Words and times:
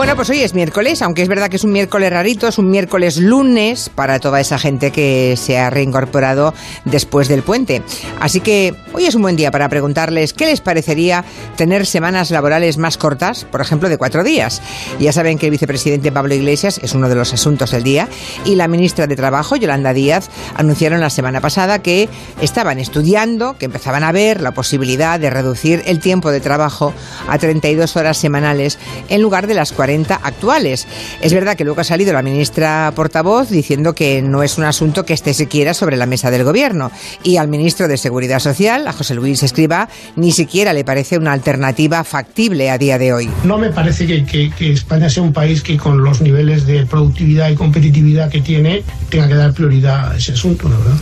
Bueno, 0.00 0.16
pues 0.16 0.30
hoy 0.30 0.40
es 0.40 0.54
miércoles, 0.54 1.02
aunque 1.02 1.20
es 1.20 1.28
verdad 1.28 1.50
que 1.50 1.56
es 1.56 1.64
un 1.64 1.72
miércoles 1.72 2.10
rarito, 2.10 2.48
es 2.48 2.56
un 2.56 2.70
miércoles 2.70 3.18
lunes 3.18 3.90
para 3.90 4.18
toda 4.18 4.40
esa 4.40 4.58
gente 4.58 4.92
que 4.92 5.34
se 5.36 5.58
ha 5.58 5.68
reincorporado 5.68 6.54
después 6.86 7.28
del 7.28 7.42
puente. 7.42 7.82
Así 8.18 8.40
que 8.40 8.74
hoy 8.94 9.04
es 9.04 9.14
un 9.14 9.20
buen 9.20 9.36
día 9.36 9.50
para 9.50 9.68
preguntarles 9.68 10.32
qué 10.32 10.46
les 10.46 10.62
parecería 10.62 11.22
tener 11.58 11.84
semanas 11.84 12.30
laborales 12.30 12.78
más 12.78 12.96
cortas, 12.96 13.44
por 13.44 13.60
ejemplo, 13.60 13.90
de 13.90 13.98
cuatro 13.98 14.24
días. 14.24 14.62
Ya 14.98 15.12
saben 15.12 15.36
que 15.36 15.44
el 15.44 15.50
vicepresidente 15.50 16.10
Pablo 16.10 16.34
Iglesias 16.34 16.80
es 16.82 16.94
uno 16.94 17.10
de 17.10 17.16
los 17.16 17.34
asuntos 17.34 17.72
del 17.72 17.82
día 17.82 18.08
y 18.46 18.54
la 18.54 18.68
ministra 18.68 19.06
de 19.06 19.16
Trabajo, 19.16 19.56
Yolanda 19.56 19.92
Díaz, 19.92 20.30
anunciaron 20.54 21.02
la 21.02 21.10
semana 21.10 21.42
pasada 21.42 21.80
que 21.80 22.08
estaban 22.40 22.78
estudiando, 22.78 23.58
que 23.58 23.66
empezaban 23.66 24.02
a 24.02 24.12
ver 24.12 24.40
la 24.40 24.52
posibilidad 24.52 25.20
de 25.20 25.28
reducir 25.28 25.82
el 25.84 26.00
tiempo 26.00 26.30
de 26.30 26.40
trabajo 26.40 26.94
a 27.28 27.36
32 27.36 27.96
horas 27.96 28.16
semanales 28.16 28.78
en 29.10 29.20
lugar 29.20 29.46
de 29.46 29.52
las 29.52 29.72
40 29.72 29.89
actuales. 30.22 30.86
Es 31.20 31.32
verdad 31.32 31.56
que 31.56 31.64
luego 31.64 31.80
ha 31.80 31.84
salido 31.84 32.12
la 32.12 32.22
ministra 32.22 32.92
portavoz 32.94 33.48
diciendo 33.50 33.94
que 33.94 34.22
no 34.22 34.42
es 34.42 34.58
un 34.58 34.64
asunto 34.64 35.04
que 35.04 35.14
esté 35.14 35.34
siquiera 35.34 35.74
sobre 35.74 35.96
la 35.96 36.06
mesa 36.06 36.30
del 36.30 36.44
gobierno. 36.44 36.90
Y 37.22 37.36
al 37.36 37.48
ministro 37.48 37.88
de 37.88 37.96
Seguridad 37.96 38.38
Social, 38.38 38.86
a 38.86 38.92
José 38.92 39.14
Luis 39.14 39.42
Escriba, 39.42 39.88
ni 40.16 40.32
siquiera 40.32 40.72
le 40.72 40.84
parece 40.84 41.18
una 41.18 41.32
alternativa 41.32 42.04
factible 42.04 42.70
a 42.70 42.78
día 42.78 42.98
de 42.98 43.12
hoy. 43.12 43.30
No 43.44 43.58
me 43.58 43.70
parece 43.70 44.06
que, 44.06 44.50
España 44.72 45.08
sea 45.08 45.22
un 45.22 45.32
país 45.32 45.62
que 45.62 45.76
con 45.76 46.02
los 46.04 46.20
niveles 46.20 46.66
de 46.66 46.86
productividad 46.86 47.50
y 47.50 47.54
competitividad 47.54 48.30
que 48.30 48.40
tiene 48.40 48.82
tenga 49.08 49.28
que 49.28 49.34
dar 49.34 49.52
prioridad 49.52 50.12
a 50.12 50.16
ese 50.16 50.32
asunto, 50.32 50.68
la 50.68 50.76
verdad. 50.78 50.96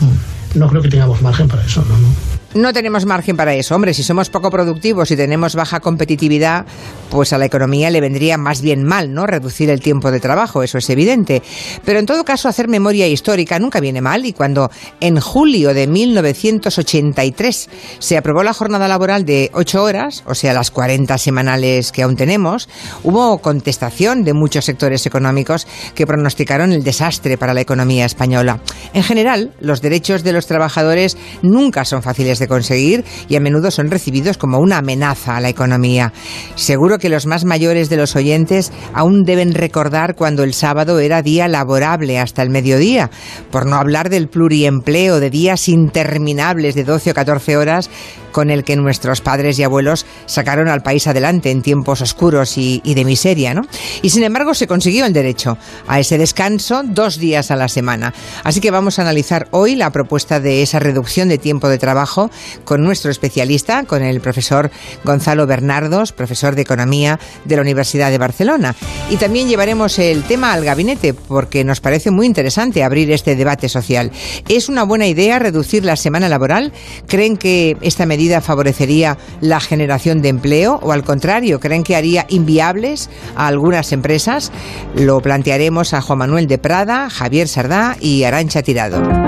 No 0.54 0.68
creo 0.68 0.82
que 0.82 0.88
tengamos 0.88 1.20
margen 1.20 1.48
para 1.48 1.64
eso, 1.64 1.84
¿no? 1.88 1.98
no. 1.98 2.27
No 2.54 2.72
tenemos 2.72 3.04
margen 3.04 3.36
para 3.36 3.54
eso. 3.54 3.74
Hombre, 3.74 3.92
si 3.92 4.02
somos 4.02 4.30
poco 4.30 4.50
productivos 4.50 5.10
y 5.10 5.16
tenemos 5.16 5.54
baja 5.54 5.80
competitividad, 5.80 6.64
pues 7.10 7.34
a 7.34 7.38
la 7.38 7.44
economía 7.44 7.90
le 7.90 8.00
vendría 8.00 8.38
más 8.38 8.62
bien 8.62 8.84
mal, 8.84 9.12
¿no? 9.12 9.26
Reducir 9.26 9.68
el 9.68 9.80
tiempo 9.80 10.10
de 10.10 10.18
trabajo, 10.18 10.62
eso 10.62 10.78
es 10.78 10.88
evidente. 10.88 11.42
Pero 11.84 11.98
en 11.98 12.06
todo 12.06 12.24
caso, 12.24 12.48
hacer 12.48 12.66
memoria 12.66 13.06
histórica 13.06 13.58
nunca 13.58 13.80
viene 13.80 14.00
mal 14.00 14.24
y 14.24 14.32
cuando 14.32 14.70
en 15.00 15.20
julio 15.20 15.74
de 15.74 15.86
1983 15.86 17.68
se 17.98 18.16
aprobó 18.16 18.42
la 18.42 18.54
jornada 18.54 18.88
laboral 18.88 19.26
de 19.26 19.50
8 19.52 19.82
horas, 19.82 20.24
o 20.26 20.34
sea, 20.34 20.54
las 20.54 20.70
40 20.70 21.18
semanales 21.18 21.92
que 21.92 22.02
aún 22.02 22.16
tenemos, 22.16 22.70
hubo 23.04 23.38
contestación 23.38 24.24
de 24.24 24.32
muchos 24.32 24.64
sectores 24.64 25.04
económicos 25.04 25.66
que 25.94 26.06
pronosticaron 26.06 26.72
el 26.72 26.82
desastre 26.82 27.36
para 27.36 27.52
la 27.52 27.60
economía 27.60 28.06
española. 28.06 28.60
En 28.94 29.02
general, 29.02 29.52
los 29.60 29.82
derechos 29.82 30.22
de 30.24 30.32
los 30.32 30.46
trabajadores 30.46 31.16
nunca 31.42 31.84
son 31.84 32.02
fáciles 32.02 32.38
de 32.38 32.48
conseguir 32.48 33.04
y 33.28 33.36
a 33.36 33.40
menudo 33.40 33.70
son 33.70 33.90
recibidos 33.90 34.38
como 34.38 34.58
una 34.58 34.78
amenaza 34.78 35.36
a 35.36 35.40
la 35.40 35.48
economía. 35.48 36.12
Seguro 36.54 36.98
que 36.98 37.08
los 37.08 37.26
más 37.26 37.44
mayores 37.44 37.88
de 37.88 37.96
los 37.96 38.16
oyentes 38.16 38.72
aún 38.94 39.24
deben 39.24 39.54
recordar 39.54 40.14
cuando 40.14 40.42
el 40.42 40.54
sábado 40.54 40.98
era 40.98 41.22
día 41.22 41.48
laborable 41.48 42.18
hasta 42.18 42.42
el 42.42 42.50
mediodía, 42.50 43.10
por 43.50 43.66
no 43.66 43.76
hablar 43.76 44.10
del 44.10 44.28
pluriempleo 44.28 45.20
de 45.20 45.30
días 45.30 45.68
interminables 45.68 46.74
de 46.74 46.84
12 46.84 47.10
o 47.10 47.14
14 47.14 47.56
horas 47.56 47.90
con 48.32 48.50
el 48.50 48.64
que 48.64 48.76
nuestros 48.76 49.20
padres 49.20 49.58
y 49.58 49.64
abuelos 49.64 50.06
sacaron 50.26 50.68
al 50.68 50.82
país 50.82 51.06
adelante 51.06 51.50
en 51.50 51.62
tiempos 51.62 52.02
oscuros 52.02 52.56
y, 52.56 52.80
de 52.84 53.04
miseria, 53.04 53.54
¿no? 53.54 53.62
Y 54.02 54.10
sin 54.10 54.22
embargo 54.22 54.54
se 54.54 54.66
consiguió 54.66 55.06
el 55.06 55.12
derecho 55.12 55.58
a 55.86 55.98
ese 55.98 56.18
descanso 56.18 56.82
dos 56.84 57.18
días 57.18 57.50
a 57.50 57.56
la 57.56 57.68
semana. 57.68 58.12
Así 58.44 58.60
que 58.60 58.70
vamos 58.78 59.00
a 59.00 59.02
analizar 59.02 59.48
hoy 59.50 59.74
la 59.74 59.90
propuesta 59.90 60.38
de 60.38 60.62
esa 60.62 60.78
reducción 60.78 61.28
de 61.28 61.36
tiempo 61.36 61.68
de 61.68 61.78
trabajo 61.78 62.30
con 62.62 62.84
nuestro 62.84 63.10
especialista, 63.10 63.82
con 63.82 64.04
el 64.04 64.20
profesor 64.20 64.70
Gonzalo 65.02 65.48
Bernardos, 65.48 66.12
profesor 66.12 66.54
de 66.54 66.62
Economía 66.62 67.18
de 67.44 67.56
la 67.56 67.62
Universidad 67.62 68.12
de 68.12 68.18
Barcelona. 68.18 68.76
Y 69.10 69.16
también 69.16 69.48
llevaremos 69.48 69.98
el 69.98 70.22
tema 70.22 70.52
al 70.52 70.64
gabinete 70.64 71.12
porque 71.12 71.64
nos 71.64 71.80
parece 71.80 72.12
muy 72.12 72.24
interesante 72.24 72.84
abrir 72.84 73.10
este 73.10 73.34
debate 73.34 73.68
social. 73.68 74.12
¿Es 74.48 74.68
una 74.68 74.84
buena 74.84 75.08
idea 75.08 75.40
reducir 75.40 75.84
la 75.84 75.96
semana 75.96 76.28
laboral? 76.28 76.72
¿Creen 77.08 77.36
que 77.36 77.76
esta 77.80 78.06
medida 78.06 78.40
favorecería 78.40 79.18
la 79.40 79.58
generación 79.58 80.22
de 80.22 80.28
empleo 80.28 80.78
o 80.84 80.92
al 80.92 81.02
contrario, 81.02 81.58
creen 81.58 81.82
que 81.82 81.96
haría 81.96 82.26
inviables 82.28 83.10
a 83.34 83.48
algunas 83.48 83.90
empresas? 83.90 84.52
Lo 84.94 85.20
plantearemos 85.20 85.94
a 85.94 86.00
Juan 86.00 86.20
Manuel 86.20 86.46
de 86.46 86.58
Prada, 86.58 87.10
Javier 87.10 87.48
Sardá 87.48 87.96
y 88.00 88.22
Arancha 88.22 88.62
Tirado. 88.68 89.08